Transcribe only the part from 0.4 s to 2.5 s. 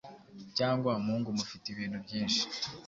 cyangwa umuhungu mufite ibintu byinshi